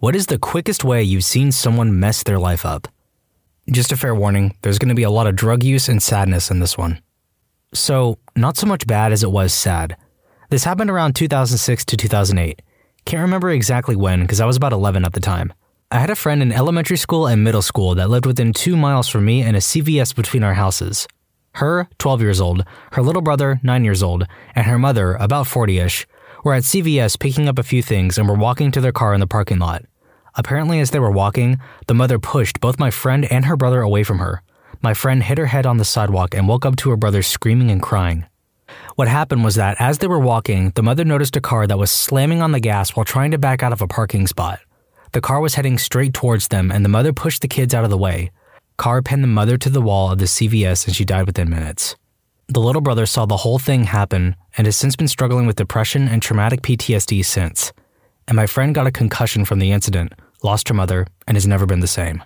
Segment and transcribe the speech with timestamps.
[0.00, 2.86] What is the quickest way you've seen someone mess their life up?
[3.68, 6.52] Just a fair warning, there's going to be a lot of drug use and sadness
[6.52, 7.02] in this one.
[7.74, 9.96] So, not so much bad as it was sad.
[10.50, 12.62] This happened around 2006 to 2008.
[13.06, 15.52] Can't remember exactly when because I was about 11 at the time.
[15.90, 19.08] I had a friend in elementary school and middle school that lived within two miles
[19.08, 21.08] from me and a CVS between our houses.
[21.54, 22.62] Her, 12 years old,
[22.92, 26.06] her little brother, 9 years old, and her mother, about 40 ish,
[26.44, 29.20] were at CVS picking up a few things and were walking to their car in
[29.20, 29.84] the parking lot.
[30.34, 34.04] Apparently, as they were walking, the mother pushed both my friend and her brother away
[34.04, 34.42] from her.
[34.80, 37.70] My friend hit her head on the sidewalk and woke up to her brother screaming
[37.70, 38.26] and crying.
[38.94, 41.90] What happened was that as they were walking, the mother noticed a car that was
[41.90, 44.60] slamming on the gas while trying to back out of a parking spot.
[45.12, 47.90] The car was heading straight towards them, and the mother pushed the kids out of
[47.90, 48.30] the way.
[48.76, 51.96] Car pinned the mother to the wall of the CVS and she died within minutes.
[52.50, 56.08] The little brother saw the whole thing happen and has since been struggling with depression
[56.08, 57.74] and traumatic PTSD since.
[58.26, 61.66] And my friend got a concussion from the incident, lost her mother, and has never
[61.66, 62.24] been the same.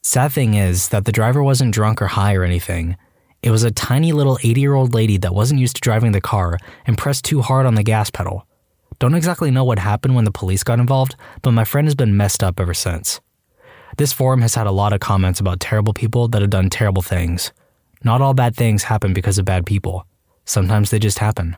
[0.00, 2.96] Sad thing is that the driver wasn't drunk or high or anything.
[3.42, 6.20] It was a tiny little 80 year old lady that wasn't used to driving the
[6.20, 8.46] car and pressed too hard on the gas pedal.
[9.00, 12.16] Don't exactly know what happened when the police got involved, but my friend has been
[12.16, 13.20] messed up ever since.
[13.96, 17.02] This forum has had a lot of comments about terrible people that have done terrible
[17.02, 17.52] things.
[18.04, 20.06] Not all bad things happen because of bad people.
[20.44, 21.56] Sometimes they just happen.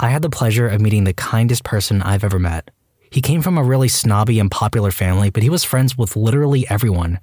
[0.00, 2.70] I had the pleasure of meeting the kindest person I've ever met.
[3.10, 6.68] He came from a really snobby and popular family, but he was friends with literally
[6.68, 7.20] everyone.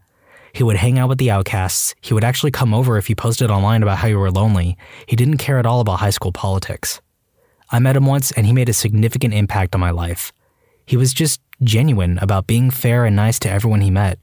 [0.54, 1.96] He would hang out with the outcasts.
[2.02, 4.78] He would actually come over if you posted online about how you were lonely.
[5.06, 7.02] He didn't care at all about high school politics.
[7.70, 10.34] I met him once and he made a significant impact on my life.
[10.86, 14.20] He was just genuine about being fair and nice to everyone he met.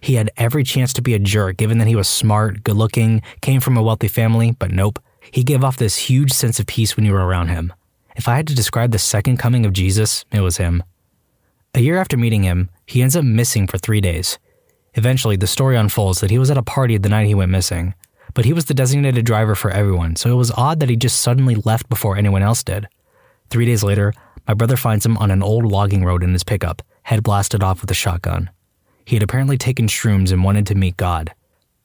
[0.00, 3.22] He had every chance to be a jerk given that he was smart, good looking,
[3.40, 4.98] came from a wealthy family, but nope.
[5.30, 7.72] He gave off this huge sense of peace when you were around him.
[8.16, 10.82] If I had to describe the second coming of Jesus, it was him.
[11.74, 14.38] A year after meeting him, he ends up missing for three days.
[14.94, 17.94] Eventually, the story unfolds that he was at a party the night he went missing,
[18.34, 21.20] but he was the designated driver for everyone, so it was odd that he just
[21.20, 22.88] suddenly left before anyone else did.
[23.48, 24.12] Three days later,
[24.46, 27.80] my brother finds him on an old logging road in his pickup, head blasted off
[27.80, 28.50] with a shotgun.
[29.04, 31.34] He had apparently taken shrooms and wanted to meet God.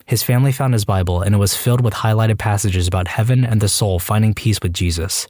[0.05, 3.61] His family found his Bible, and it was filled with highlighted passages about heaven and
[3.61, 5.27] the soul finding peace with Jesus.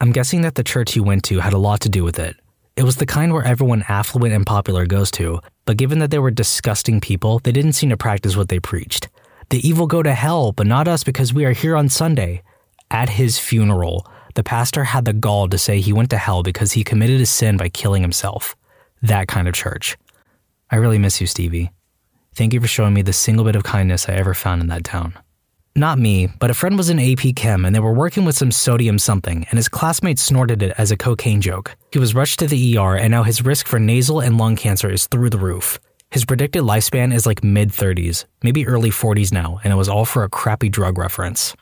[0.00, 2.36] I'm guessing that the church he went to had a lot to do with it,
[2.80, 6.18] it was the kind where everyone affluent and popular goes to, but given that they
[6.18, 9.08] were disgusting people, they didn't seem to practice what they preached.
[9.50, 12.42] The evil go to hell, but not us because we are here on Sunday.
[12.90, 16.72] At his funeral, the pastor had the gall to say he went to hell because
[16.72, 18.56] he committed a sin by killing himself.
[19.02, 19.98] That kind of church.
[20.70, 21.72] I really miss you, Stevie.
[22.34, 24.84] Thank you for showing me the single bit of kindness I ever found in that
[24.84, 25.18] town.
[25.74, 28.50] Not me, but a friend was in AP Chem and they were working with some
[28.50, 31.76] sodium something, and his classmates snorted it as a cocaine joke.
[31.92, 34.90] He was rushed to the ER, and now his risk for nasal and lung cancer
[34.90, 35.78] is through the roof.
[36.10, 40.04] His predicted lifespan is like mid 30s, maybe early 40s now, and it was all
[40.04, 41.54] for a crappy drug reference.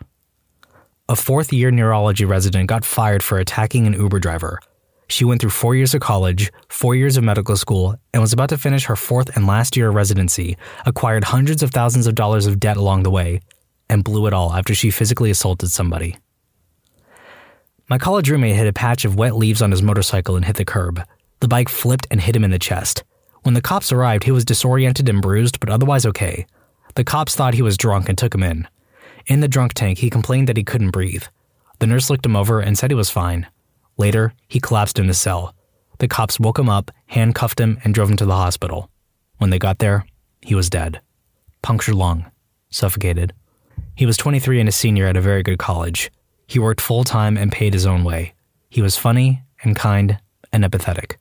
[1.08, 4.60] A fourth year neurology resident got fired for attacking an Uber driver.
[5.08, 8.50] She went through four years of college, four years of medical school, and was about
[8.50, 12.46] to finish her fourth and last year of residency, acquired hundreds of thousands of dollars
[12.46, 13.40] of debt along the way,
[13.88, 16.16] and blew it all after she physically assaulted somebody.
[17.88, 20.64] My college roommate hit a patch of wet leaves on his motorcycle and hit the
[20.64, 21.02] curb.
[21.40, 23.02] The bike flipped and hit him in the chest.
[23.44, 26.46] When the cops arrived, he was disoriented and bruised, but otherwise okay.
[26.96, 28.68] The cops thought he was drunk and took him in.
[29.26, 31.24] In the drunk tank, he complained that he couldn't breathe.
[31.78, 33.46] The nurse looked him over and said he was fine.
[33.98, 35.54] Later, he collapsed in his cell.
[35.98, 38.88] The cops woke him up, handcuffed him, and drove him to the hospital.
[39.38, 40.06] When they got there,
[40.40, 41.00] he was dead.
[41.60, 42.30] Punctured lung,
[42.70, 43.34] suffocated.
[43.96, 46.10] He was 23 and a senior at a very good college.
[46.46, 48.34] He worked full time and paid his own way.
[48.70, 50.18] He was funny and kind
[50.52, 51.16] and empathetic.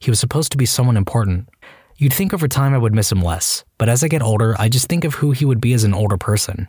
[0.00, 1.48] He was supposed to be someone important.
[1.96, 4.68] You'd think over time I would miss him less, but as I get older, I
[4.68, 6.68] just think of who he would be as an older person.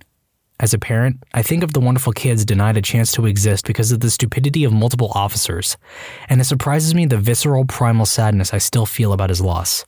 [0.59, 3.91] As a parent, I think of the wonderful kids denied a chance to exist because
[3.91, 5.77] of the stupidity of multiple officers,
[6.29, 9.85] and it surprises me the visceral, primal sadness I still feel about his loss.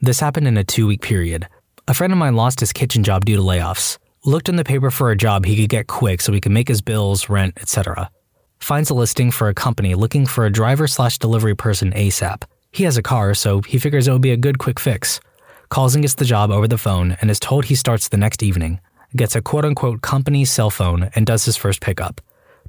[0.00, 1.48] This happened in a two week period.
[1.88, 4.90] A friend of mine lost his kitchen job due to layoffs looked in the paper
[4.90, 8.10] for a job he could get quick so he could make his bills, rent, etc.
[8.58, 12.44] Finds a listing for a company looking for a driver slash delivery person ASAP.
[12.72, 15.20] He has a car, so he figures it would be a good quick fix.
[15.68, 18.42] Calls and gets the job over the phone and is told he starts the next
[18.42, 18.80] evening.
[19.16, 22.20] Gets a quote unquote company cell phone and does his first pickup.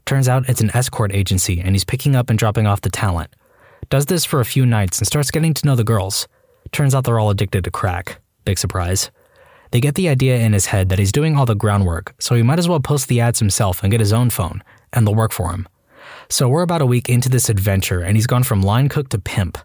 [0.05, 3.35] Turns out it's an escort agency and he's picking up and dropping off the talent.
[3.89, 6.27] Does this for a few nights and starts getting to know the girls.
[6.71, 8.21] Turns out they're all addicted to crack.
[8.43, 9.09] Big surprise.
[9.71, 12.43] They get the idea in his head that he's doing all the groundwork, so he
[12.43, 14.63] might as well post the ads himself and get his own phone,
[14.93, 15.67] and they'll work for him.
[16.29, 19.19] So we're about a week into this adventure, and he's gone from line cook to
[19.19, 19.57] pimp.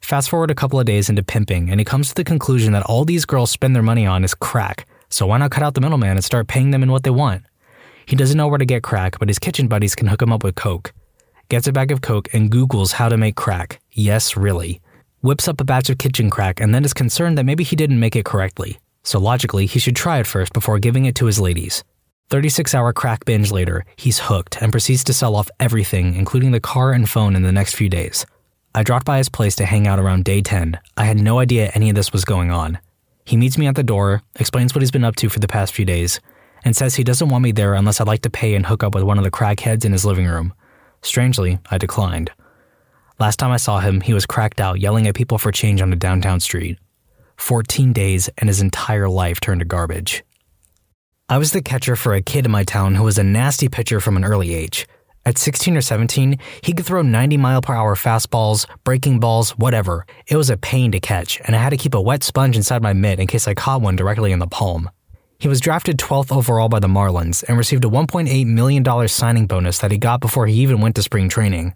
[0.00, 2.82] Fast forward a couple of days into pimping, and he comes to the conclusion that
[2.82, 5.80] all these girls spend their money on is crack, so why not cut out the
[5.80, 7.44] middleman and start paying them in what they want?
[8.06, 10.44] He doesn't know where to get crack, but his kitchen buddies can hook him up
[10.44, 10.92] with coke.
[11.48, 13.80] Gets a bag of coke and Googles how to make crack.
[13.90, 14.80] Yes, really.
[15.22, 18.00] Whips up a batch of kitchen crack and then is concerned that maybe he didn't
[18.00, 18.78] make it correctly.
[19.02, 21.84] So logically, he should try it first before giving it to his ladies.
[22.28, 26.60] 36 hour crack binge later, he's hooked and proceeds to sell off everything, including the
[26.60, 28.26] car and phone, in the next few days.
[28.74, 30.78] I dropped by his place to hang out around day 10.
[30.96, 32.78] I had no idea any of this was going on.
[33.26, 35.74] He meets me at the door, explains what he's been up to for the past
[35.74, 36.20] few days,
[36.64, 38.94] and says he doesn't want me there unless I'd like to pay and hook up
[38.94, 40.54] with one of the crackheads in his living room.
[41.02, 42.30] Strangely, I declined.
[43.18, 45.92] Last time I saw him, he was cracked out, yelling at people for change on
[45.92, 46.78] a downtown street.
[47.36, 50.22] 14 days and his entire life turned to garbage.
[51.28, 53.98] I was the catcher for a kid in my town who was a nasty pitcher
[53.98, 54.86] from an early age.
[55.26, 60.06] At 16 or 17, he could throw 90 mile per hour fastballs, breaking balls, whatever.
[60.28, 62.80] It was a pain to catch, and I had to keep a wet sponge inside
[62.80, 64.88] my mitt in case I caught one directly in the palm.
[65.40, 69.80] He was drafted 12th overall by the Marlins and received a $1.8 million signing bonus
[69.80, 71.74] that he got before he even went to spring training.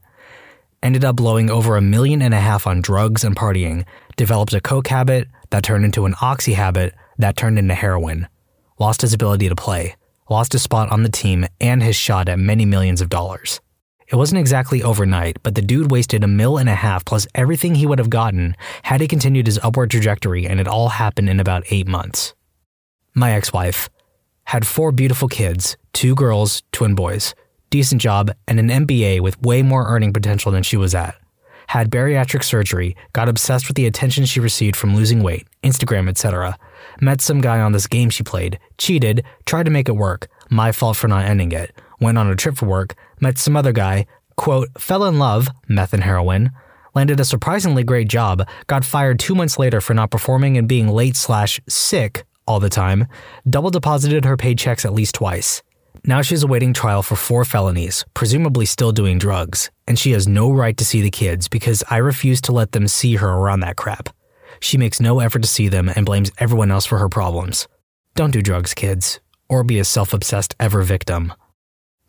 [0.80, 3.84] Ended up blowing over a million and a half on drugs and partying,
[4.16, 8.28] developed a coke habit that turned into an oxy habit that turned into heroin,
[8.78, 9.96] lost his ability to play
[10.30, 13.60] lost his spot on the team and his shot at many millions of dollars.
[14.08, 17.74] It wasn't exactly overnight, but the dude wasted a mill and a half plus everything
[17.74, 21.38] he would have gotten had he continued his upward trajectory, and it all happened in
[21.38, 22.34] about eight months.
[23.14, 23.88] My ex wife
[24.44, 27.34] had four beautiful kids two girls, twin boys,
[27.70, 31.14] decent job, and an MBA with way more earning potential than she was at.
[31.68, 36.56] Had bariatric surgery, got obsessed with the attention she received from losing weight, Instagram, etc
[37.00, 40.72] met some guy on this game she played, cheated, tried to make it work, my
[40.72, 44.06] fault for not ending it, went on a trip for work, met some other guy,
[44.36, 46.50] quote, fell in love, meth and heroin,
[46.94, 50.88] landed a surprisingly great job, got fired two months later for not performing and being
[50.88, 53.06] late slash sick all the time,
[53.48, 55.62] double deposited her paychecks at least twice.
[56.04, 60.50] Now she's awaiting trial for four felonies, presumably still doing drugs, and she has no
[60.50, 63.76] right to see the kids because I refuse to let them see her around that
[63.76, 64.08] crap.
[64.60, 67.66] She makes no effort to see them and blames everyone else for her problems.
[68.14, 71.32] Don't do drugs, kids, or be a self obsessed ever victim.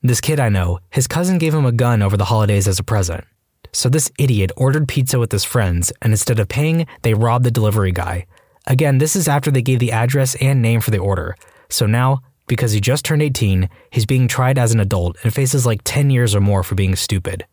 [0.04, 2.84] This kid I know, his cousin gave him a gun over the holidays as a
[2.84, 3.24] present.
[3.72, 7.52] So this idiot ordered pizza with his friends, and instead of paying, they robbed the
[7.52, 8.26] delivery guy.
[8.68, 11.36] Again, this is after they gave the address and name for the order.
[11.70, 15.66] So now, because he just turned 18, he's being tried as an adult and faces
[15.66, 17.46] like 10 years or more for being stupid.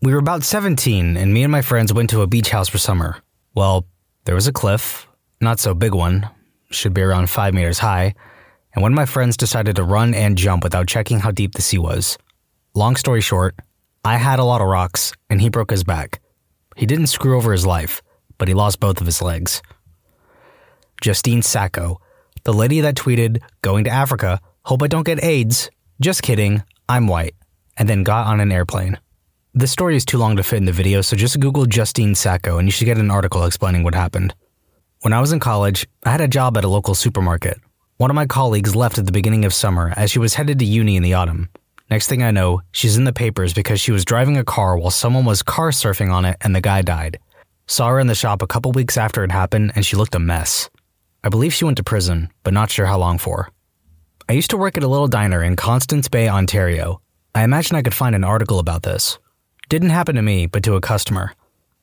[0.00, 2.78] We were about 17, and me and my friends went to a beach house for
[2.78, 3.23] summer.
[3.54, 3.86] Well,
[4.24, 5.06] there was a cliff,
[5.40, 6.28] not so big one,
[6.70, 8.14] should be around five meters high,
[8.74, 11.62] and one of my friends decided to run and jump without checking how deep the
[11.62, 12.18] sea was.
[12.74, 13.54] Long story short,
[14.04, 16.20] I had a lot of rocks, and he broke his back.
[16.74, 18.02] He didn't screw over his life,
[18.38, 19.62] but he lost both of his legs.
[21.00, 22.00] Justine Sacco,
[22.42, 25.70] the lady that tweeted, Going to Africa, hope I don't get AIDS.
[26.00, 27.36] Just kidding, I'm white,
[27.76, 28.98] and then got on an airplane.
[29.56, 32.58] This story is too long to fit in the video, so just Google Justine Sacco
[32.58, 34.34] and you should get an article explaining what happened.
[35.02, 37.60] When I was in college, I had a job at a local supermarket.
[37.96, 40.64] One of my colleagues left at the beginning of summer as she was headed to
[40.64, 41.50] uni in the autumn.
[41.88, 44.90] Next thing I know, she's in the papers because she was driving a car while
[44.90, 47.20] someone was car surfing on it and the guy died.
[47.68, 50.18] Saw her in the shop a couple weeks after it happened and she looked a
[50.18, 50.68] mess.
[51.22, 53.50] I believe she went to prison, but not sure how long for.
[54.28, 57.00] I used to work at a little diner in Constance Bay, Ontario.
[57.36, 59.16] I imagine I could find an article about this.
[59.68, 61.32] Didn't happen to me, but to a customer.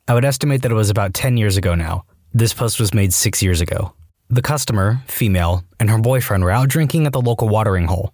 [0.08, 2.06] I would estimate that it was about 10 years ago now.
[2.34, 3.94] This post was made six years ago.
[4.30, 8.14] The customer, female, and her boyfriend were out drinking at the local watering hole.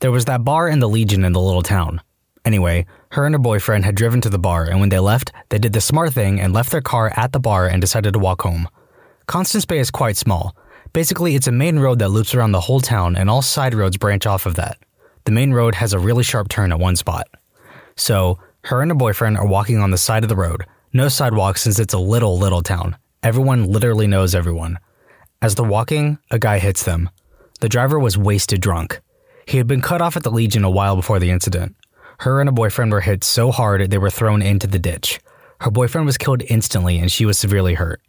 [0.00, 2.00] There was that bar in the Legion in the little town.
[2.44, 5.58] Anyway, her and her boyfriend had driven to the bar, and when they left, they
[5.58, 8.42] did the smart thing and left their car at the bar and decided to walk
[8.42, 8.68] home.
[9.26, 10.56] Constance Bay is quite small.
[10.92, 13.96] Basically, it's a main road that loops around the whole town, and all side roads
[13.96, 14.78] branch off of that.
[15.24, 17.26] The main road has a really sharp turn at one spot.
[17.96, 20.66] So, her and her boyfriend are walking on the side of the road.
[20.92, 22.96] No sidewalk since it's a little, little town.
[23.22, 24.78] Everyone literally knows everyone.
[25.40, 27.10] As they're walking, a guy hits them.
[27.60, 29.00] The driver was wasted drunk.
[29.46, 31.76] He had been cut off at the Legion a while before the incident.
[32.20, 35.20] Her and her boyfriend were hit so hard they were thrown into the ditch.
[35.60, 38.00] Her boyfriend was killed instantly and she was severely hurt.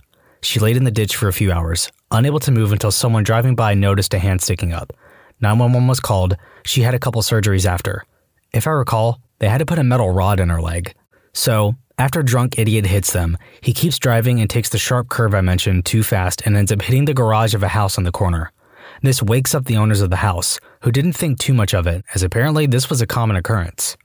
[0.41, 3.55] She laid in the ditch for a few hours, unable to move until someone driving
[3.55, 4.93] by noticed a hand sticking up.
[5.41, 6.37] 911 was called.
[6.65, 8.03] She had a couple surgeries after.
[8.51, 10.93] If I recall, they had to put a metal rod in her leg.
[11.33, 15.41] So, after drunk idiot hits them, he keeps driving and takes the sharp curve I
[15.41, 18.51] mentioned too fast and ends up hitting the garage of a house on the corner.
[19.01, 22.03] This wakes up the owners of the house, who didn't think too much of it,
[22.13, 23.97] as apparently this was a common occurrence.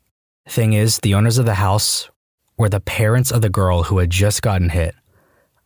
[0.49, 2.11] Thing is, the owners of the house
[2.57, 4.95] were the parents of the girl who had just gotten hit.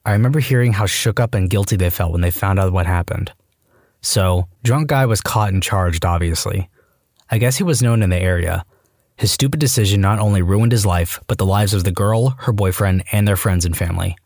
[0.06, 2.86] I remember hearing how shook up and guilty they felt when they found out what
[2.86, 3.32] happened.
[4.00, 6.70] So, drunk guy was caught and charged, obviously.
[7.30, 8.64] I guess he was known in the area.
[9.18, 12.52] His stupid decision not only ruined his life, but the lives of the girl, her
[12.52, 14.16] boyfriend, and their friends and family.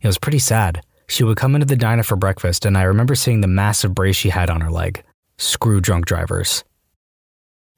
[0.00, 0.82] It was pretty sad.
[1.08, 4.14] She would come into the diner for breakfast, and I remember seeing the massive brace
[4.14, 5.02] she had on her leg.
[5.36, 6.62] Screw drunk drivers.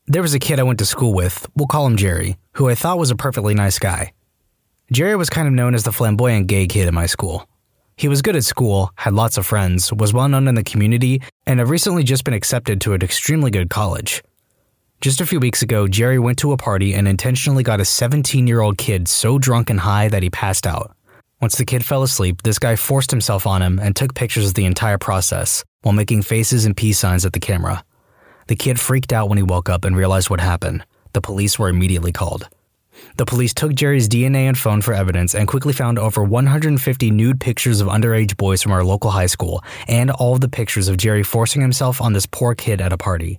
[0.06, 2.74] There was a kid I went to school with, we'll call him Jerry, who I
[2.74, 4.12] thought was a perfectly nice guy.
[4.92, 7.46] Jerry was kind of known as the flamboyant gay kid in my school.
[7.96, 11.22] He was good at school, had lots of friends, was well known in the community,
[11.46, 14.22] and had recently just been accepted to an extremely good college.
[15.00, 18.48] Just a few weeks ago, Jerry went to a party and intentionally got a 17
[18.48, 20.92] year old kid so drunk and high that he passed out.
[21.40, 24.54] Once the kid fell asleep, this guy forced himself on him and took pictures of
[24.54, 27.84] the entire process while making faces and peace signs at the camera.
[28.48, 30.84] The kid freaked out when he woke up and realized what happened.
[31.12, 32.48] The police were immediately called.
[33.18, 37.38] The police took Jerry's DNA and phone for evidence and quickly found over 150 nude
[37.38, 40.96] pictures of underage boys from our local high school and all of the pictures of
[40.96, 43.38] Jerry forcing himself on this poor kid at a party.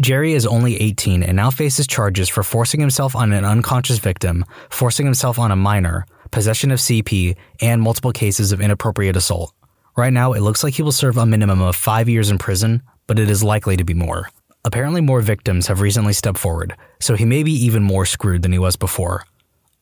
[0.00, 4.44] Jerry is only 18 and now faces charges for forcing himself on an unconscious victim,
[4.68, 9.54] forcing himself on a minor, possession of CP, and multiple cases of inappropriate assault.
[9.96, 12.82] Right now, it looks like he will serve a minimum of five years in prison,
[13.06, 14.28] but it is likely to be more.
[14.66, 18.52] Apparently, more victims have recently stepped forward, so he may be even more screwed than
[18.52, 19.24] he was before.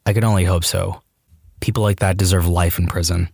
[0.06, 1.02] I can only hope so.
[1.61, 3.30] People like that deserve life in prison.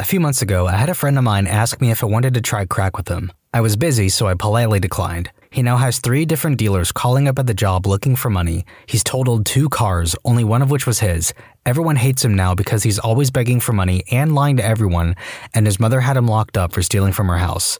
[0.00, 2.32] A few months ago, I had a friend of mine ask me if I wanted
[2.34, 3.30] to try crack with him.
[3.52, 5.30] I was busy, so I politely declined.
[5.52, 8.64] He now has three different dealers calling up at the job looking for money.
[8.86, 11.34] He's totaled two cars, only one of which was his.
[11.66, 15.14] Everyone hates him now because he's always begging for money and lying to everyone,
[15.52, 17.78] and his mother had him locked up for stealing from her house.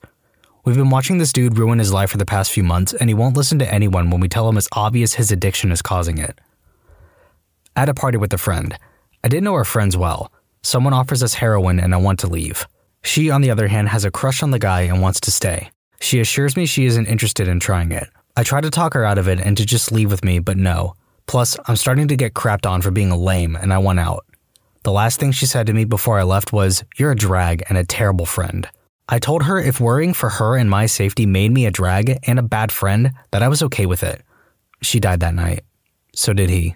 [0.67, 3.15] We've been watching this dude ruin his life for the past few months, and he
[3.15, 6.39] won't listen to anyone when we tell him it's obvious his addiction is causing it.
[7.75, 8.77] At a party with a friend,
[9.25, 10.31] I didn't know our friends well.
[10.63, 12.69] Someone offers us heroin, and I want to leave.
[13.03, 15.71] She, on the other hand, has a crush on the guy and wants to stay.
[16.03, 18.09] She assures me she isn't interested in trying it.
[18.37, 20.57] I try to talk her out of it and to just leave with me, but
[20.57, 20.97] no.
[21.29, 24.27] Plus, I'm starting to get crapped on for being a lame, and I want out.
[24.83, 27.79] The last thing she said to me before I left was, You're a drag and
[27.79, 28.69] a terrible friend.
[29.09, 32.41] I told her if worrying for her and my safety made me a drag and
[32.41, 34.23] a bad friend, that I was okay with it.
[34.83, 35.63] She died that night.
[36.17, 36.75] So did he.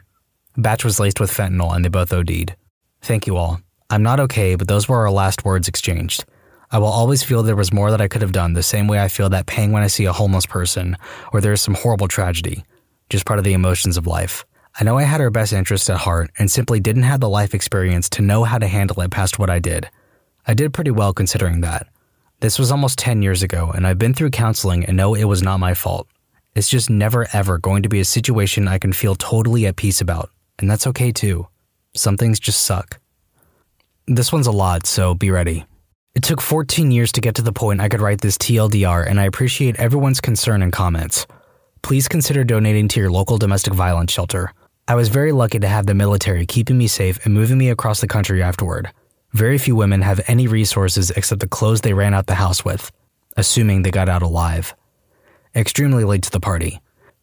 [0.56, 2.54] Batch was laced with fentanyl and they both OD'd.
[3.02, 3.61] Thank you all.
[3.90, 6.25] I'm not okay, but those were our last words exchanged.
[6.70, 9.00] I will always feel there was more that I could have done, the same way
[9.00, 10.96] I feel that pang when I see a homeless person
[11.32, 12.64] or there is some horrible tragedy.
[13.08, 14.44] Just part of the emotions of life.
[14.78, 17.54] I know I had her best interest at heart and simply didn't have the life
[17.54, 19.88] experience to know how to handle it past what I did.
[20.46, 21.87] I did pretty well considering that.
[22.40, 25.42] This was almost 10 years ago, and I've been through counseling and know it was
[25.42, 26.08] not my fault.
[26.54, 30.00] It's just never ever going to be a situation I can feel totally at peace
[30.00, 31.46] about, and that's okay too.
[31.94, 33.00] Some things just suck.
[34.06, 35.64] This one's a lot, so be ready.
[36.16, 39.20] It took 14 years to get to the point I could write this TLDR, and
[39.20, 41.26] I appreciate everyone's concern and comments.
[41.82, 44.50] Please consider donating to your local domestic violence shelter.
[44.88, 48.00] I was very lucky to have the military keeping me safe and moving me across
[48.00, 48.90] the country afterward.
[49.32, 52.90] Very few women have any resources except the clothes they ran out the house with,
[53.37, 54.75] assuming they got out alive.
[55.54, 56.80] Extremely late to the party.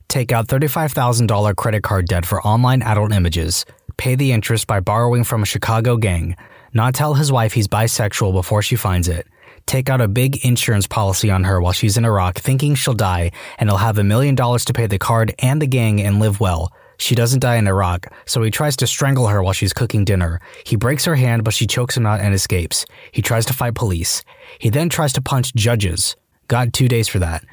[0.07, 3.65] Take out $35,000 credit card debt for online adult images,
[3.97, 6.35] pay the interest by borrowing from a Chicago gang,
[6.73, 9.27] not tell his wife he's bisexual before she finds it,
[9.65, 13.31] take out a big insurance policy on her while she's in Iraq thinking she'll die
[13.57, 16.39] and he'll have a million dollars to pay the card and the gang and live
[16.39, 20.05] well, she doesn't die in Iraq, so he tries to strangle her while she's cooking
[20.05, 20.39] dinner.
[20.65, 22.85] He breaks her hand, but she chokes him out and escapes.
[23.11, 24.23] He tries to fight police.
[24.59, 26.15] He then tries to punch judges.
[26.47, 27.43] Got two days for that.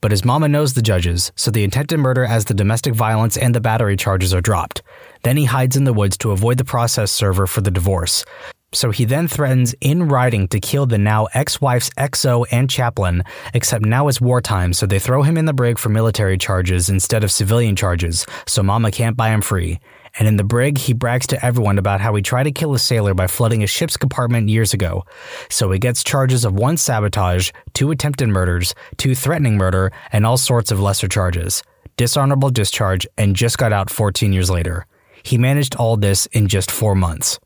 [0.00, 3.54] But his mama knows the judges, so the attempted murder as the domestic violence and
[3.54, 4.82] the battery charges are dropped.
[5.22, 8.24] Then he hides in the woods to avoid the process server for the divorce.
[8.72, 13.22] So he then threatens in writing to kill the now ex wife's XO and chaplain,
[13.54, 17.24] except now it's wartime, so they throw him in the brig for military charges instead
[17.24, 19.80] of civilian charges, so Mama can't buy him free.
[20.18, 22.78] And in the brig, he brags to everyone about how he tried to kill a
[22.78, 25.04] sailor by flooding a ship's compartment years ago.
[25.48, 30.36] So he gets charges of one sabotage, two attempted murders, two threatening murder, and all
[30.36, 31.62] sorts of lesser charges.
[31.96, 34.86] Dishonorable discharge, and just got out 14 years later.
[35.22, 37.40] He managed all this in just four months.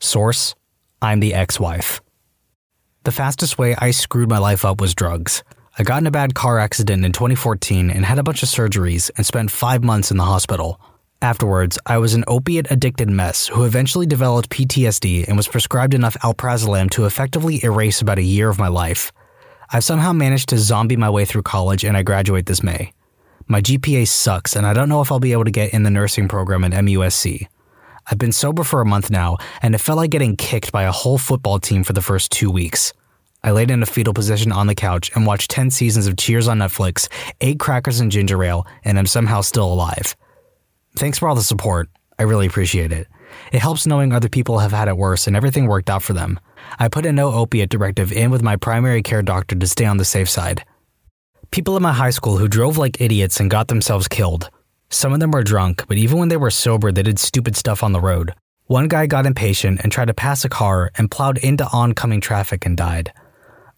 [0.00, 0.54] Source
[1.02, 2.00] I'm the ex wife.
[3.04, 5.44] The fastest way I screwed my life up was drugs.
[5.78, 9.10] I got in a bad car accident in 2014 and had a bunch of surgeries
[9.16, 10.80] and spent five months in the hospital.
[11.20, 16.16] Afterwards, I was an opiate addicted mess who eventually developed PTSD and was prescribed enough
[16.22, 19.12] alprazolam to effectively erase about a year of my life.
[19.70, 22.92] I've somehow managed to zombie my way through college and I graduate this May.
[23.46, 25.90] My GPA sucks and I don't know if I'll be able to get in the
[25.90, 27.48] nursing program at MUSC.
[28.08, 30.92] I've been sober for a month now, and it felt like getting kicked by a
[30.92, 32.92] whole football team for the first two weeks.
[33.42, 36.48] I laid in a fetal position on the couch and watched 10 seasons of Cheers
[36.48, 37.08] on Netflix,
[37.40, 40.16] ate crackers and ginger ale, and I'm somehow still alive.
[40.96, 41.88] Thanks for all the support.
[42.18, 43.08] I really appreciate it.
[43.52, 46.40] It helps knowing other people have had it worse and everything worked out for them.
[46.78, 49.98] I put a no opiate directive in with my primary care doctor to stay on
[49.98, 50.64] the safe side.
[51.50, 54.50] People in my high school who drove like idiots and got themselves killed.
[54.88, 57.82] Some of them were drunk, but even when they were sober, they did stupid stuff
[57.82, 58.32] on the road.
[58.66, 62.66] One guy got impatient and tried to pass a car and plowed into oncoming traffic
[62.66, 63.12] and died.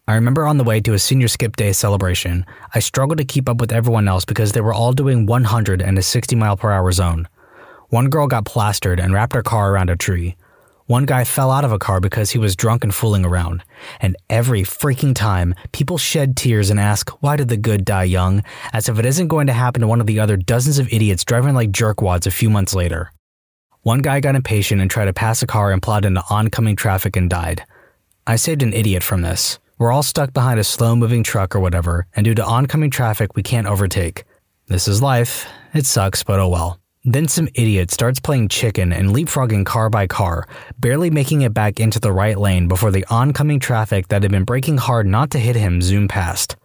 [0.07, 3.47] I remember on the way to a senior skip day celebration, I struggled to keep
[3.47, 6.71] up with everyone else because they were all doing 100 in a 60 mile per
[6.71, 7.27] hour zone.
[7.89, 10.35] One girl got plastered and wrapped her car around a tree.
[10.89, 13.63] One guy fell out of a car because he was drunk and fooling around.
[14.01, 18.41] And every freaking time, people shed tears and ask, why did the good die young?
[18.73, 21.23] As if it isn't going to happen to one of the other dozens of idiots
[21.23, 23.11] driving like jerkwads a few months later.
[23.83, 27.15] One guy got impatient and tried to pass a car and plowed into oncoming traffic
[27.15, 27.63] and died.
[28.25, 29.59] I saved an idiot from this.
[29.77, 33.35] We're all stuck behind a slow moving truck or whatever, and due to oncoming traffic,
[33.35, 34.23] we can't overtake.
[34.65, 35.47] This is life.
[35.71, 36.79] It sucks, but oh well.
[37.11, 40.47] Then some idiot starts playing chicken and leapfrogging car by car,
[40.77, 44.43] barely making it back into the right lane before the oncoming traffic that had been
[44.43, 46.55] braking hard not to hit him zoom past.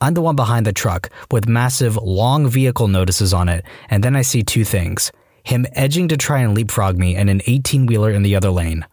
[0.00, 4.16] I'm the one behind the truck with massive, long vehicle notices on it, and then
[4.16, 5.12] I see two things
[5.44, 8.86] him edging to try and leapfrog me and an 18 wheeler in the other lane.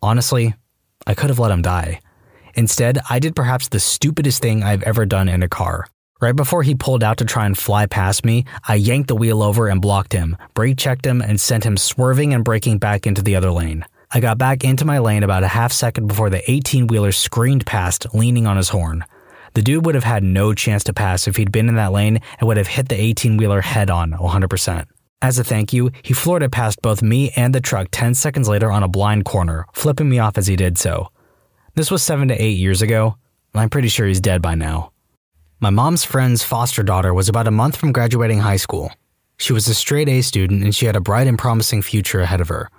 [0.00, 0.54] Honestly,
[1.08, 1.98] I could have let him die.
[2.54, 5.88] Instead, I did perhaps the stupidest thing I've ever done in a car.
[6.20, 9.42] Right before he pulled out to try and fly past me, I yanked the wheel
[9.42, 13.22] over and blocked him, brake checked him, and sent him swerving and braking back into
[13.22, 13.86] the other lane.
[14.10, 17.64] I got back into my lane about a half second before the 18 wheeler screamed
[17.64, 19.04] past, leaning on his horn.
[19.54, 22.20] The dude would have had no chance to pass if he'd been in that lane
[22.38, 24.86] and would have hit the 18 wheeler head on 100%.
[25.22, 28.46] As a thank you, he floored it past both me and the truck 10 seconds
[28.46, 31.08] later on a blind corner, flipping me off as he did so.
[31.76, 33.16] This was seven to eight years ago.
[33.54, 34.92] I'm pretty sure he's dead by now.
[35.62, 38.92] My mom's friend's foster daughter was about a month from graduating high school.
[39.36, 42.40] She was a straight A student and she had a bright and promising future ahead
[42.40, 42.70] of her.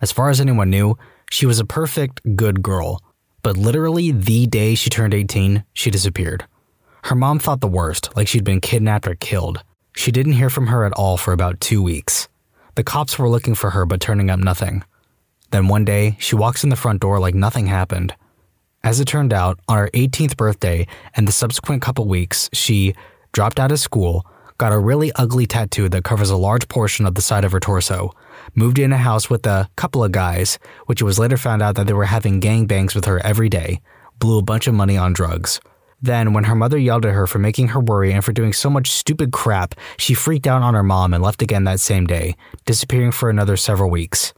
[0.00, 0.98] As far as anyone knew,
[1.30, 3.00] she was a perfect, good girl.
[3.44, 6.44] But literally the day she turned 18, she disappeared.
[7.04, 9.62] Her mom thought the worst, like she'd been kidnapped or killed.
[9.94, 12.28] She didn't hear from her at all for about two weeks.
[12.74, 14.82] The cops were looking for her but turning up nothing.
[15.50, 18.12] Then one day, she walks in the front door like nothing happened.
[18.84, 22.94] As it turned out, on her 18th birthday and the subsequent couple weeks, she
[23.32, 24.26] dropped out of school,
[24.58, 27.60] got a really ugly tattoo that covers a large portion of the side of her
[27.60, 28.12] torso,
[28.54, 31.76] moved in a house with a couple of guys, which it was later found out
[31.76, 33.80] that they were having gangbangs with her every day,
[34.18, 35.60] blew a bunch of money on drugs.
[36.02, 38.68] Then, when her mother yelled at her for making her worry and for doing so
[38.68, 42.36] much stupid crap, she freaked out on her mom and left again that same day,
[42.66, 44.34] disappearing for another several weeks.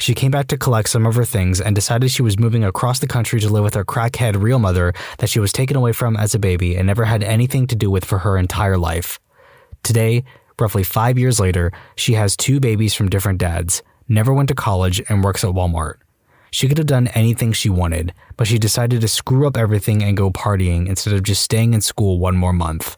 [0.00, 3.00] She came back to collect some of her things and decided she was moving across
[3.00, 6.16] the country to live with her crackhead real mother that she was taken away from
[6.16, 9.20] as a baby and never had anything to do with for her entire life.
[9.82, 10.24] Today,
[10.58, 15.02] roughly five years later, she has two babies from different dads, never went to college,
[15.10, 15.96] and works at Walmart.
[16.50, 20.16] She could have done anything she wanted, but she decided to screw up everything and
[20.16, 22.96] go partying instead of just staying in school one more month.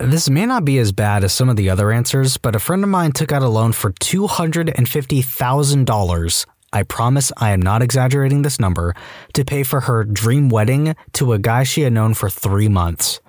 [0.00, 2.84] This may not be as bad as some of the other answers, but a friend
[2.84, 6.46] of mine took out a loan for $250,000.
[6.72, 8.94] I promise I am not exaggerating this number
[9.32, 13.20] to pay for her dream wedding to a guy she had known for three months.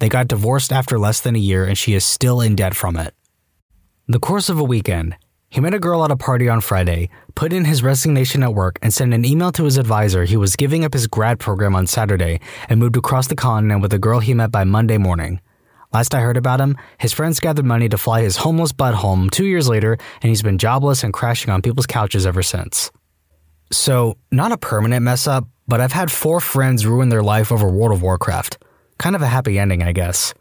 [0.00, 2.96] They got divorced after less than a year and she is still in debt from
[2.96, 3.14] it.
[4.08, 5.14] The course of a weekend,
[5.48, 8.80] he met a girl at a party on Friday, put in his resignation at work,
[8.82, 11.86] and sent an email to his advisor he was giving up his grad program on
[11.86, 15.40] Saturday and moved across the continent with a girl he met by Monday morning.
[15.96, 19.30] Last I heard about him, his friends gathered money to fly his homeless butt home
[19.30, 22.90] two years later, and he's been jobless and crashing on people's couches ever since.
[23.72, 27.66] So, not a permanent mess up, but I've had four friends ruin their life over
[27.66, 28.58] World of Warcraft.
[28.98, 30.34] Kind of a happy ending, I guess.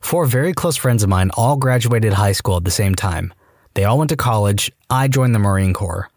[0.00, 3.34] Four very close friends of mine all graduated high school at the same time.
[3.74, 6.08] They all went to college, I joined the Marine Corps.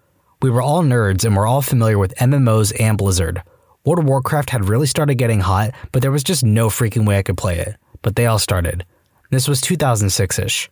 [0.42, 3.44] We were all nerds and were all familiar with MMOs and Blizzard.
[3.84, 7.18] World of Warcraft had really started getting hot, but there was just no freaking way
[7.18, 8.86] I could play it but they all started.
[9.30, 10.70] This was 2006 ish.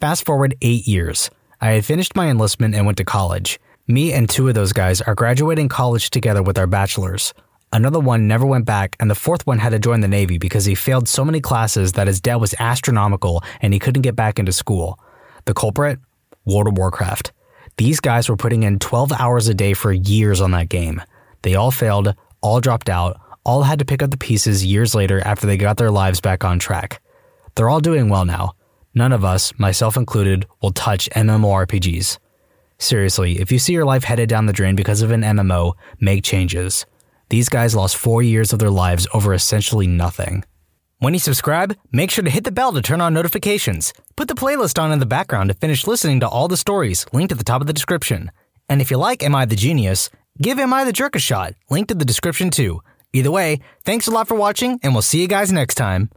[0.00, 1.30] Fast forward eight years.
[1.60, 3.60] I had finished my enlistment and went to college.
[3.86, 7.32] Me and two of those guys are graduating college together with our bachelors.
[7.72, 10.64] Another one never went back, and the fourth one had to join the Navy because
[10.64, 14.38] he failed so many classes that his debt was astronomical and he couldn't get back
[14.38, 14.98] into school.
[15.46, 15.98] The culprit?
[16.44, 17.32] World of Warcraft.
[17.76, 21.00] These guys were putting in 12 hours a day for years on that game.
[21.42, 25.20] They all failed, all dropped out, all had to pick up the pieces years later
[25.20, 27.00] after they got their lives back on track.
[27.54, 28.52] They're all doing well now.
[28.94, 32.18] None of us, myself included, will touch MMORPGs.
[32.78, 36.24] Seriously, if you see your life headed down the drain because of an MMO, make
[36.24, 36.84] changes.
[37.30, 40.44] These guys lost four years of their lives over essentially nothing.
[40.98, 43.92] When you subscribe, make sure to hit the bell to turn on notifications.
[44.14, 47.32] Put the playlist on in the background to finish listening to all the stories linked
[47.32, 48.30] at the top of the description.
[48.68, 51.54] And if you like Am I the Genius, give Am I the Jerk a shot,
[51.70, 52.82] linked in the description too.
[53.12, 56.08] Either way, thanks a lot for watching, and we'll see you guys next time.